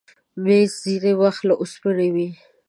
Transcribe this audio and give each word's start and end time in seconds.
مېز 0.43 0.71
ځینې 0.83 1.11
وخت 1.21 1.41
له 1.49 1.53
اوسپنې 1.61 2.07
وي. 2.15 2.29